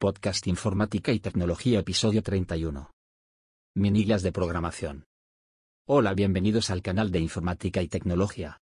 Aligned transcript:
Podcast 0.00 0.46
Informática 0.46 1.10
y 1.10 1.18
Tecnología 1.18 1.80
Episodio 1.80 2.22
31. 2.22 2.92
Minillas 3.74 4.22
de 4.22 4.30
programación. 4.30 5.06
Hola, 5.88 6.14
bienvenidos 6.14 6.70
al 6.70 6.82
canal 6.82 7.10
de 7.10 7.18
Informática 7.18 7.82
y 7.82 7.88
Tecnología. 7.88 8.60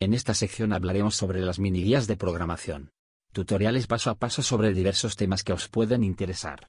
En 0.00 0.14
esta 0.14 0.32
sección 0.32 0.72
hablaremos 0.72 1.14
sobre 1.14 1.42
las 1.42 1.58
miniguías 1.58 2.06
de 2.06 2.16
programación. 2.16 2.88
Tutoriales 3.34 3.86
paso 3.86 4.08
a 4.08 4.14
paso 4.14 4.42
sobre 4.42 4.72
diversos 4.72 5.14
temas 5.14 5.44
que 5.44 5.52
os 5.52 5.68
pueden 5.68 6.02
interesar. 6.02 6.68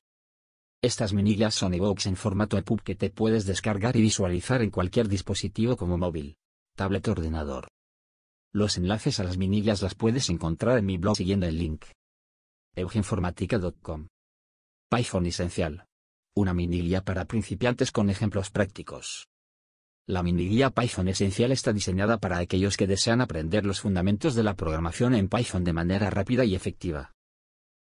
Estas 0.82 1.14
minillas 1.14 1.56
son 1.56 1.74
ebooks 1.74 2.08
en 2.08 2.18
formato 2.18 2.58
EPUB 2.58 2.82
que 2.82 2.96
te 2.96 3.10
puedes 3.10 3.46
descargar 3.46 3.96
y 3.96 4.02
visualizar 4.02 4.62
en 4.64 4.70
cualquier 4.70 5.08
dispositivo 5.08 5.78
como 5.78 5.98
móvil, 5.98 6.36
tablet 6.76 7.08
o 7.08 7.12
ordenador. 7.14 7.70
Los 8.52 8.78
enlaces 8.78 9.22
a 9.22 9.24
las 9.24 9.38
minillas 9.38 9.82
las 9.82 9.96
puedes 9.96 10.30
encontrar 10.30 10.78
en 10.78 10.86
mi 10.86 10.98
blog 10.98 11.16
siguiendo 11.16 11.46
el 11.46 11.58
link 11.58 11.86
euginformática.com. 12.78 14.08
Python 14.90 15.26
Esencial. 15.26 15.86
Una 16.36 16.54
miniguía 16.54 17.02
para 17.02 17.26
principiantes 17.26 17.92
con 17.92 18.12
ejemplos 18.12 18.52
prácticos. 18.52 19.28
La 20.06 20.22
miniguía 20.22 20.70
Python 20.70 21.08
Esencial 21.08 21.52
está 21.52 21.74
diseñada 21.74 22.20
para 22.20 22.38
aquellos 22.38 22.78
que 22.78 22.86
desean 22.86 23.20
aprender 23.20 23.66
los 23.66 23.82
fundamentos 23.82 24.36
de 24.36 24.44
la 24.44 24.56
programación 24.56 25.16
en 25.16 25.28
Python 25.28 25.64
de 25.64 25.74
manera 25.74 26.12
rápida 26.12 26.46
y 26.46 26.54
efectiva. 26.54 27.14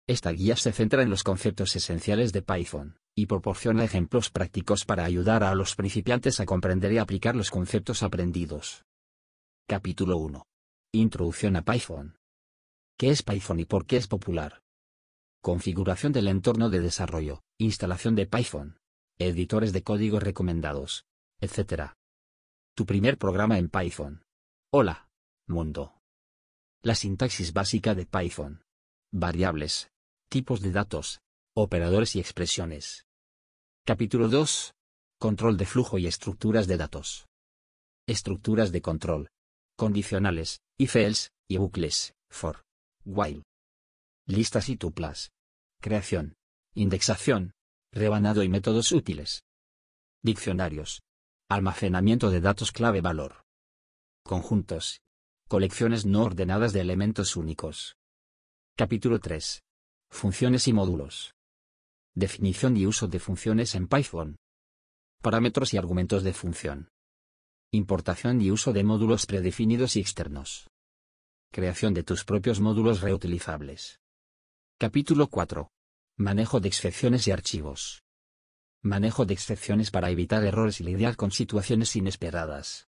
Esta 0.08 0.32
guía 0.32 0.56
se 0.56 0.72
centra 0.72 1.02
en 1.02 1.10
los 1.10 1.22
conceptos 1.22 1.76
esenciales 1.76 2.32
de 2.32 2.42
Python, 2.42 2.98
y 3.16 3.26
proporciona 3.26 3.84
ejemplos 3.84 4.30
prácticos 4.30 4.84
para 4.84 5.04
ayudar 5.04 5.44
a 5.44 5.54
los 5.54 5.76
principiantes 5.76 6.40
a 6.40 6.44
comprender 6.44 6.92
y 6.92 6.98
aplicar 6.98 7.36
los 7.36 7.50
conceptos 7.50 8.02
aprendidos. 8.02 8.84
Capítulo 9.68 10.16
1. 10.18 10.44
Introducción 10.92 11.54
a 11.54 11.62
Python. 11.62 12.16
¿Qué 12.98 13.10
es 13.10 13.22
Python 13.22 13.60
y 13.60 13.64
por 13.64 13.86
qué 13.86 13.96
es 13.96 14.08
popular? 14.08 14.60
Configuración 15.42 16.12
del 16.12 16.28
entorno 16.28 16.70
de 16.70 16.80
desarrollo, 16.80 17.42
instalación 17.58 18.14
de 18.14 18.26
Python, 18.26 18.78
editores 19.18 19.72
de 19.72 19.82
código 19.82 20.20
recomendados, 20.20 21.04
etc. 21.40 21.94
Tu 22.76 22.86
primer 22.86 23.18
programa 23.18 23.58
en 23.58 23.68
Python. 23.68 24.22
Hola, 24.72 25.08
mundo. 25.48 25.98
La 26.82 26.94
sintaxis 26.94 27.52
básica 27.52 27.94
de 27.94 28.06
Python. 28.06 28.62
Variables, 29.12 29.90
tipos 30.28 30.60
de 30.60 30.70
datos, 30.70 31.20
operadores 31.54 32.14
y 32.14 32.20
expresiones. 32.20 33.04
Capítulo 33.84 34.28
2. 34.28 34.74
Control 35.18 35.56
de 35.56 35.66
flujo 35.66 35.98
y 35.98 36.06
estructuras 36.06 36.68
de 36.68 36.76
datos. 36.76 37.26
Estructuras 38.06 38.70
de 38.70 38.80
control. 38.80 39.28
Condicionales, 39.76 40.60
if 40.78 40.94
else, 40.94 41.30
y 41.48 41.56
bucles, 41.58 42.14
for, 42.30 42.64
while. 43.04 43.42
Listas 44.26 44.68
y 44.68 44.76
tuplas. 44.76 45.32
Creación. 45.80 46.36
Indexación. 46.74 47.54
Rebanado 47.92 48.44
y 48.44 48.48
métodos 48.48 48.92
útiles. 48.92 49.42
Diccionarios. 50.22 51.02
Almacenamiento 51.48 52.30
de 52.30 52.40
datos 52.40 52.70
clave 52.70 53.00
valor. 53.00 53.42
Conjuntos. 54.22 55.00
Colecciones 55.48 56.06
no 56.06 56.22
ordenadas 56.22 56.72
de 56.72 56.80
elementos 56.80 57.36
únicos. 57.36 57.96
Capítulo 58.76 59.18
3. 59.18 59.64
Funciones 60.08 60.68
y 60.68 60.72
módulos. 60.72 61.34
Definición 62.14 62.76
y 62.76 62.86
uso 62.86 63.08
de 63.08 63.18
funciones 63.18 63.74
en 63.74 63.88
Python. 63.88 64.36
Parámetros 65.20 65.74
y 65.74 65.78
argumentos 65.78 66.22
de 66.22 66.32
función. 66.32 66.90
Importación 67.72 68.40
y 68.40 68.52
uso 68.52 68.72
de 68.72 68.84
módulos 68.84 69.26
predefinidos 69.26 69.96
y 69.96 70.00
externos. 70.00 70.70
Creación 71.50 71.92
de 71.92 72.04
tus 72.04 72.24
propios 72.24 72.60
módulos 72.60 73.00
reutilizables. 73.00 73.98
Capítulo 74.82 75.28
4. 75.28 75.70
Manejo 76.18 76.58
de 76.58 76.66
excepciones 76.66 77.28
y 77.28 77.30
archivos. 77.30 78.02
Manejo 78.82 79.24
de 79.24 79.32
excepciones 79.32 79.92
para 79.92 80.10
evitar 80.10 80.42
errores 80.42 80.80
y 80.80 80.82
lidiar 80.82 81.14
con 81.14 81.30
situaciones 81.30 81.94
inesperadas. 81.94 82.88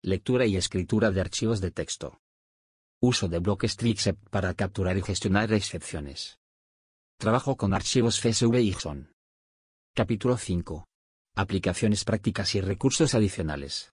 Lectura 0.00 0.46
y 0.46 0.56
escritura 0.56 1.10
de 1.10 1.20
archivos 1.20 1.60
de 1.60 1.72
texto. 1.72 2.20
Uso 3.02 3.26
de 3.26 3.40
bloques 3.40 3.74
TreeExcept 3.74 4.28
para 4.28 4.54
capturar 4.54 4.96
y 4.96 5.02
gestionar 5.02 5.52
excepciones. 5.52 6.38
Trabajo 7.18 7.56
con 7.56 7.74
archivos 7.74 8.20
CSV 8.20 8.54
y 8.60 8.70
JSON. 8.70 9.12
Capítulo 9.96 10.36
5. 10.36 10.86
Aplicaciones 11.34 12.04
prácticas 12.04 12.54
y 12.54 12.60
recursos 12.60 13.16
adicionales. 13.16 13.92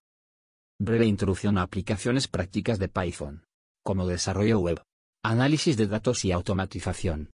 Breve 0.80 1.08
introducción 1.08 1.58
a 1.58 1.64
aplicaciones 1.64 2.28
prácticas 2.28 2.78
de 2.78 2.88
Python. 2.88 3.48
Como 3.84 4.06
desarrollo 4.06 4.60
web. 4.60 4.80
Análisis 5.28 5.76
de 5.76 5.88
datos 5.88 6.24
y 6.24 6.32
automatización. 6.32 7.32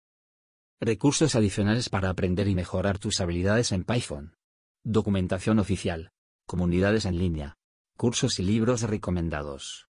Recursos 0.81 1.35
adicionales 1.35 1.89
para 1.89 2.09
aprender 2.09 2.47
y 2.47 2.55
mejorar 2.55 3.01
tus 3.01 3.21
habilidades 3.21 3.73
en 3.73 3.83
Python. 3.83 4.37
Documentación 4.85 5.59
oficial. 5.59 6.13
Comunidades 6.47 7.05
en 7.05 7.19
línea. 7.19 7.57
Cursos 7.97 8.39
y 8.39 8.45
libros 8.45 8.83
recomendados. 8.83 9.89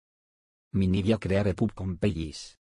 Minivia 0.73 1.19
Crear 1.19 1.47
EPUB 1.47 1.73
con 1.73 1.95
Pages. 1.95 2.59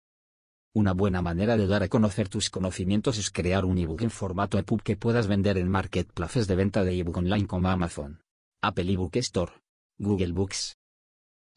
Una 0.73 0.93
buena 0.93 1.21
manera 1.21 1.57
de 1.57 1.67
dar 1.67 1.83
a 1.83 1.89
conocer 1.89 2.27
tus 2.27 2.49
conocimientos 2.49 3.19
es 3.19 3.29
crear 3.29 3.65
un 3.65 3.77
ebook 3.77 4.01
en 4.01 4.09
formato 4.09 4.57
EPUB 4.57 4.81
que 4.81 4.97
puedas 4.97 5.27
vender 5.27 5.59
en 5.59 5.69
marketplaces 5.69 6.47
de 6.47 6.55
venta 6.55 6.83
de 6.83 6.97
ebook 6.97 7.17
online 7.17 7.45
como 7.45 7.69
Amazon, 7.69 8.23
Apple 8.63 8.91
eBook 8.91 9.15
Store, 9.17 9.51
Google 9.99 10.31
Books, 10.31 10.78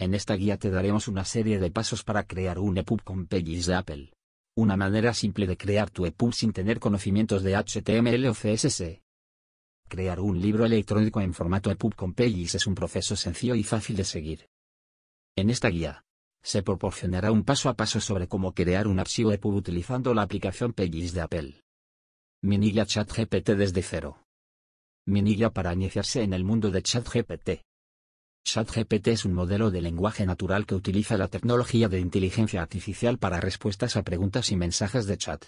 en 0.02 0.14
esta 0.14 0.34
guía 0.34 0.56
te 0.56 0.70
daremos 0.70 1.08
una 1.08 1.24
serie 1.24 1.58
de 1.58 1.70
pasos 1.70 2.02
para 2.02 2.24
crear 2.24 2.58
un 2.58 2.76
EPUB 2.76 3.02
con 3.02 3.26
Pages 3.26 3.66
de 3.66 3.74
Apple. 3.74 4.12
Una 4.56 4.76
manera 4.76 5.14
simple 5.14 5.46
de 5.46 5.56
crear 5.56 5.90
tu 5.90 6.04
EPUB 6.04 6.32
sin 6.32 6.52
tener 6.52 6.80
conocimientos 6.80 7.42
de 7.42 7.56
HTML 7.56 8.26
o 8.26 8.34
CSS. 8.34 9.00
Crear 9.88 10.20
un 10.20 10.40
libro 10.40 10.64
electrónico 10.64 11.20
en 11.20 11.32
formato 11.32 11.70
EPUB 11.70 11.94
con 11.94 12.14
Pages 12.14 12.56
es 12.56 12.66
un 12.66 12.74
proceso 12.74 13.16
sencillo 13.16 13.54
y 13.54 13.62
fácil 13.62 13.96
de 13.96 14.04
seguir. 14.04 14.48
En 15.36 15.50
esta 15.50 15.68
guía, 15.68 16.04
se 16.42 16.62
proporcionará 16.62 17.30
un 17.30 17.44
paso 17.44 17.68
a 17.68 17.74
paso 17.74 18.00
sobre 18.00 18.26
cómo 18.26 18.52
crear 18.52 18.88
un 18.88 18.98
archivo 18.98 19.32
EPUB 19.32 19.54
utilizando 19.54 20.12
la 20.14 20.22
aplicación 20.22 20.72
Pages 20.72 21.14
de 21.14 21.20
Apple. 21.20 21.60
Minilla 22.42 22.84
ChatGPT 22.84 23.50
desde 23.50 23.82
cero. 23.82 24.18
Minilla 25.06 25.50
para 25.50 25.72
iniciarse 25.72 26.22
en 26.22 26.32
el 26.32 26.44
mundo 26.44 26.70
de 26.70 26.82
ChatGPT. 26.82 27.62
ChatGPT 28.44 29.08
es 29.08 29.24
un 29.24 29.32
modelo 29.32 29.70
de 29.70 29.80
lenguaje 29.80 30.26
natural 30.26 30.66
que 30.66 30.74
utiliza 30.74 31.16
la 31.16 31.28
tecnología 31.28 31.88
de 31.88 32.00
inteligencia 32.00 32.60
artificial 32.60 33.18
para 33.18 33.40
respuestas 33.40 33.96
a 33.96 34.02
preguntas 34.02 34.50
y 34.50 34.56
mensajes 34.56 35.06
de 35.06 35.16
chat. 35.16 35.46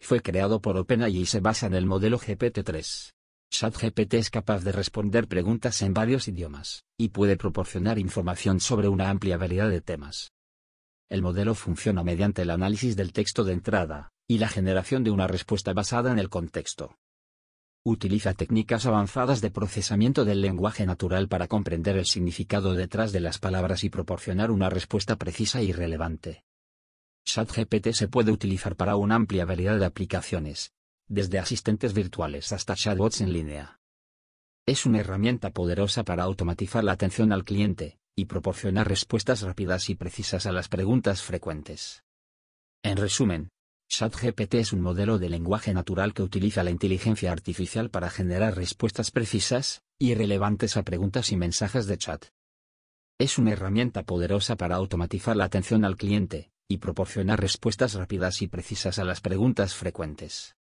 Fue 0.00 0.20
creado 0.20 0.60
por 0.60 0.76
OpenAI 0.76 1.18
y 1.18 1.26
se 1.26 1.40
basa 1.40 1.66
en 1.66 1.74
el 1.74 1.86
modelo 1.86 2.18
GPT-3. 2.18 3.12
ChatGPT 3.50 4.14
es 4.14 4.30
capaz 4.30 4.64
de 4.64 4.72
responder 4.72 5.28
preguntas 5.28 5.80
en 5.82 5.94
varios 5.94 6.26
idiomas, 6.26 6.84
y 6.98 7.10
puede 7.10 7.36
proporcionar 7.36 7.98
información 7.98 8.60
sobre 8.60 8.88
una 8.88 9.08
amplia 9.08 9.36
variedad 9.36 9.68
de 9.68 9.80
temas. 9.80 10.32
El 11.08 11.22
modelo 11.22 11.54
funciona 11.54 12.02
mediante 12.02 12.42
el 12.42 12.50
análisis 12.50 12.96
del 12.96 13.12
texto 13.12 13.44
de 13.44 13.52
entrada, 13.52 14.10
y 14.26 14.38
la 14.38 14.48
generación 14.48 15.04
de 15.04 15.10
una 15.10 15.28
respuesta 15.28 15.72
basada 15.72 16.10
en 16.10 16.18
el 16.18 16.30
contexto. 16.30 16.96
Utiliza 17.84 18.32
técnicas 18.32 18.86
avanzadas 18.86 19.40
de 19.40 19.50
procesamiento 19.50 20.24
del 20.24 20.40
lenguaje 20.40 20.86
natural 20.86 21.26
para 21.26 21.48
comprender 21.48 21.96
el 21.96 22.06
significado 22.06 22.74
detrás 22.74 23.10
de 23.10 23.18
las 23.18 23.40
palabras 23.40 23.82
y 23.82 23.90
proporcionar 23.90 24.52
una 24.52 24.70
respuesta 24.70 25.16
precisa 25.16 25.62
y 25.62 25.72
relevante. 25.72 26.44
ChatGPT 27.24 27.88
se 27.92 28.06
puede 28.06 28.30
utilizar 28.30 28.76
para 28.76 28.94
una 28.94 29.16
amplia 29.16 29.44
variedad 29.44 29.80
de 29.80 29.86
aplicaciones, 29.86 30.72
desde 31.08 31.40
asistentes 31.40 31.92
virtuales 31.92 32.52
hasta 32.52 32.76
chatbots 32.76 33.20
en 33.20 33.32
línea. 33.32 33.80
Es 34.64 34.86
una 34.86 35.00
herramienta 35.00 35.50
poderosa 35.50 36.04
para 36.04 36.22
automatizar 36.22 36.84
la 36.84 36.92
atención 36.92 37.32
al 37.32 37.44
cliente, 37.44 37.98
y 38.14 38.26
proporcionar 38.26 38.88
respuestas 38.88 39.42
rápidas 39.42 39.90
y 39.90 39.96
precisas 39.96 40.46
a 40.46 40.52
las 40.52 40.68
preguntas 40.68 41.22
frecuentes. 41.22 42.04
En 42.84 42.96
resumen, 42.96 43.50
ChatGPT 43.92 44.54
es 44.54 44.72
un 44.72 44.80
modelo 44.80 45.18
de 45.18 45.28
lenguaje 45.28 45.74
natural 45.74 46.14
que 46.14 46.22
utiliza 46.22 46.64
la 46.64 46.70
inteligencia 46.70 47.30
artificial 47.30 47.90
para 47.90 48.08
generar 48.08 48.56
respuestas 48.56 49.10
precisas 49.10 49.82
y 49.98 50.14
relevantes 50.14 50.78
a 50.78 50.82
preguntas 50.82 51.30
y 51.30 51.36
mensajes 51.36 51.86
de 51.86 51.98
chat. 51.98 52.24
Es 53.18 53.36
una 53.36 53.52
herramienta 53.52 54.02
poderosa 54.02 54.56
para 54.56 54.76
automatizar 54.76 55.36
la 55.36 55.44
atención 55.44 55.84
al 55.84 55.98
cliente 55.98 56.52
y 56.68 56.78
proporcionar 56.78 57.38
respuestas 57.38 57.92
rápidas 57.92 58.40
y 58.40 58.48
precisas 58.48 58.98
a 58.98 59.04
las 59.04 59.20
preguntas 59.20 59.74
frecuentes. 59.74 60.56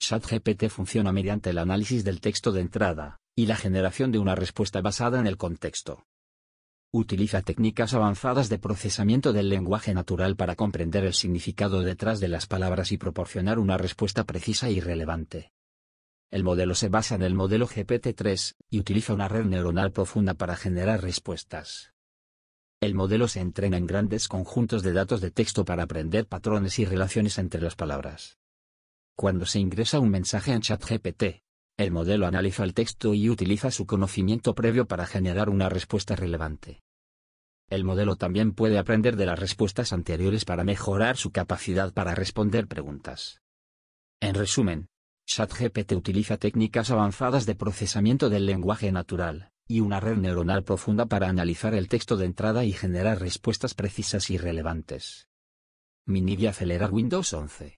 ChatGPT 0.00 0.70
funciona 0.70 1.12
mediante 1.12 1.50
el 1.50 1.58
análisis 1.58 2.04
del 2.04 2.22
texto 2.22 2.52
de 2.52 2.62
entrada 2.62 3.18
y 3.36 3.44
la 3.44 3.56
generación 3.56 4.12
de 4.12 4.18
una 4.18 4.34
respuesta 4.34 4.80
basada 4.80 5.20
en 5.20 5.26
el 5.26 5.36
contexto. 5.36 6.06
Utiliza 6.92 7.42
técnicas 7.42 7.94
avanzadas 7.94 8.48
de 8.48 8.58
procesamiento 8.58 9.32
del 9.32 9.48
lenguaje 9.48 9.92
natural 9.92 10.36
para 10.36 10.54
comprender 10.54 11.04
el 11.04 11.14
significado 11.14 11.82
detrás 11.82 12.20
de 12.20 12.28
las 12.28 12.46
palabras 12.46 12.92
y 12.92 12.96
proporcionar 12.96 13.58
una 13.58 13.76
respuesta 13.76 14.24
precisa 14.24 14.70
y 14.70 14.80
relevante. 14.80 15.52
El 16.30 16.44
modelo 16.44 16.74
se 16.74 16.88
basa 16.88 17.14
en 17.14 17.22
el 17.22 17.34
modelo 17.34 17.66
GPT-3, 17.66 18.54
y 18.70 18.80
utiliza 18.80 19.14
una 19.14 19.28
red 19.28 19.44
neuronal 19.44 19.92
profunda 19.92 20.34
para 20.34 20.56
generar 20.56 21.02
respuestas. 21.02 21.92
El 22.80 22.94
modelo 22.94 23.26
se 23.26 23.40
entrena 23.40 23.78
en 23.78 23.86
grandes 23.86 24.28
conjuntos 24.28 24.82
de 24.82 24.92
datos 24.92 25.20
de 25.20 25.30
texto 25.30 25.64
para 25.64 25.84
aprender 25.84 26.26
patrones 26.26 26.78
y 26.78 26.84
relaciones 26.84 27.38
entre 27.38 27.60
las 27.60 27.74
palabras. 27.74 28.38
Cuando 29.16 29.46
se 29.46 29.58
ingresa 29.58 29.98
un 29.98 30.10
mensaje 30.10 30.52
en 30.52 30.60
ChatGPT, 30.60 31.42
el 31.76 31.90
modelo 31.90 32.26
analiza 32.26 32.64
el 32.64 32.72
texto 32.72 33.12
y 33.12 33.28
utiliza 33.28 33.70
su 33.70 33.86
conocimiento 33.86 34.54
previo 34.54 34.86
para 34.86 35.06
generar 35.06 35.50
una 35.50 35.68
respuesta 35.68 36.16
relevante. 36.16 36.80
El 37.68 37.84
modelo 37.84 38.16
también 38.16 38.52
puede 38.52 38.78
aprender 38.78 39.16
de 39.16 39.26
las 39.26 39.38
respuestas 39.38 39.92
anteriores 39.92 40.44
para 40.44 40.64
mejorar 40.64 41.16
su 41.16 41.32
capacidad 41.32 41.92
para 41.92 42.14
responder 42.14 42.66
preguntas. 42.66 43.42
En 44.20 44.34
resumen, 44.34 44.88
ChatGPT 45.26 45.92
utiliza 45.92 46.38
técnicas 46.38 46.90
avanzadas 46.90 47.44
de 47.44 47.56
procesamiento 47.56 48.30
del 48.30 48.46
lenguaje 48.46 48.92
natural, 48.92 49.50
y 49.68 49.80
una 49.80 50.00
red 50.00 50.16
neuronal 50.16 50.62
profunda 50.62 51.06
para 51.06 51.28
analizar 51.28 51.74
el 51.74 51.88
texto 51.88 52.16
de 52.16 52.26
entrada 52.26 52.64
y 52.64 52.72
generar 52.72 53.20
respuestas 53.20 53.74
precisas 53.74 54.30
y 54.30 54.38
relevantes. 54.38 55.28
Minigia 56.06 56.50
acelerar 56.50 56.92
Windows 56.92 57.32
11. 57.32 57.75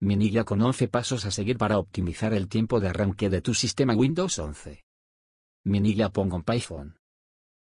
Minigia 0.00 0.44
con 0.44 0.60
11 0.60 0.88
pasos 0.88 1.24
a 1.24 1.30
seguir 1.30 1.56
para 1.56 1.78
optimizar 1.78 2.34
el 2.34 2.48
tiempo 2.48 2.80
de 2.80 2.88
arranque 2.88 3.30
de 3.30 3.40
tu 3.40 3.54
sistema 3.54 3.94
Windows 3.94 4.38
11. 4.38 4.84
Minigia 5.64 6.10
Pong 6.10 6.34
on 6.34 6.42
Python. 6.42 6.98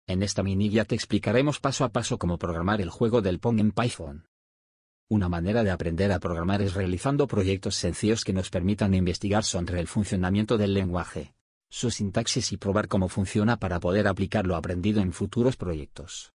En 0.07 0.23
esta 0.23 0.45
minilla 0.45 0.85
te 0.85 0.95
explicaremos 0.95 1.59
paso 1.59 1.85
a 1.85 1.89
paso 1.89 2.19
cómo 2.19 2.39
programar 2.39 2.81
el 2.81 2.91
juego 2.91 3.23
del 3.23 3.41
Pong 3.41 3.59
en 3.59 3.73
Python. 3.73 4.29
Una 5.11 5.29
manera 5.29 5.65
de 5.65 5.73
aprender 5.73 6.13
a 6.13 6.21
programar 6.21 6.63
es 6.63 6.75
realizando 6.75 7.27
proyectos 7.27 7.75
sencillos 7.75 8.23
que 8.23 8.33
nos 8.33 8.51
permitan 8.51 8.95
investigar 8.95 9.43
sobre 9.43 9.81
el 9.81 9.89
funcionamiento 9.89 10.57
del 10.57 10.75
lenguaje, 10.75 11.35
su 11.71 11.91
sintaxis 11.91 12.53
y 12.53 12.57
probar 12.57 12.87
cómo 12.87 13.09
funciona 13.09 13.57
para 13.57 13.81
poder 13.81 14.07
aplicar 14.07 14.47
lo 14.47 14.55
aprendido 14.55 15.01
en 15.01 15.13
futuros 15.13 15.57
proyectos. 15.57 16.33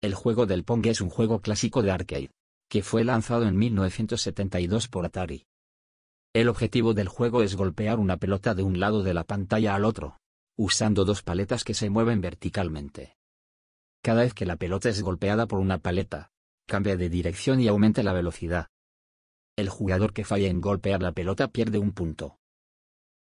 El 0.00 0.14
juego 0.14 0.46
del 0.46 0.64
Pong 0.64 0.86
es 0.86 1.02
un 1.02 1.10
juego 1.10 1.40
clásico 1.42 1.82
de 1.82 1.90
arcade, 1.90 2.30
que 2.72 2.82
fue 2.82 3.04
lanzado 3.04 3.46
en 3.46 3.58
1972 3.58 4.88
por 4.88 5.04
Atari. 5.04 5.44
El 6.34 6.48
objetivo 6.48 6.94
del 6.94 7.06
juego 7.06 7.42
es 7.42 7.54
golpear 7.54 7.98
una 7.98 8.16
pelota 8.16 8.54
de 8.54 8.62
un 8.62 8.80
lado 8.80 9.02
de 9.02 9.12
la 9.12 9.24
pantalla 9.24 9.74
al 9.74 9.84
otro, 9.84 10.16
usando 10.56 11.04
dos 11.04 11.22
paletas 11.22 11.64
que 11.64 11.74
se 11.74 11.90
mueven 11.90 12.22
verticalmente. 12.22 13.18
Cada 14.02 14.22
vez 14.22 14.32
que 14.32 14.46
la 14.46 14.56
pelota 14.56 14.88
es 14.88 15.02
golpeada 15.02 15.46
por 15.46 15.58
una 15.58 15.76
paleta, 15.76 16.30
cambia 16.66 16.96
de 16.96 17.10
dirección 17.10 17.60
y 17.60 17.68
aumenta 17.68 18.02
la 18.02 18.14
velocidad. 18.14 18.68
El 19.54 19.68
jugador 19.68 20.14
que 20.14 20.24
falla 20.24 20.48
en 20.48 20.62
golpear 20.62 21.02
la 21.02 21.12
pelota 21.12 21.48
pierde 21.48 21.76
un 21.76 21.92
punto 21.92 22.38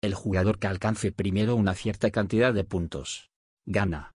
el 0.01 0.13
jugador 0.13 0.59
que 0.59 0.67
alcance 0.67 1.11
primero 1.11 1.55
una 1.55 1.75
cierta 1.75 2.09
cantidad 2.09 2.53
de 2.53 2.63
puntos, 2.63 3.31
gana. 3.65 4.13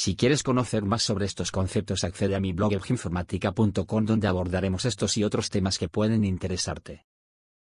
Si 0.00 0.14
quieres 0.14 0.44
conocer 0.44 0.84
más 0.84 1.02
sobre 1.02 1.26
estos 1.26 1.50
conceptos 1.50 2.04
accede 2.04 2.36
a 2.36 2.40
mi 2.40 2.52
blog 2.52 2.72
elginformática.com 2.72 4.04
donde 4.04 4.28
abordaremos 4.28 4.84
estos 4.84 5.16
y 5.16 5.24
otros 5.24 5.50
temas 5.50 5.76
que 5.76 5.88
pueden 5.88 6.24
interesarte. 6.24 7.04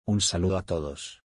Un 0.05 0.21
saludo 0.21 0.59
a 0.59 0.63
todos. 0.63 1.25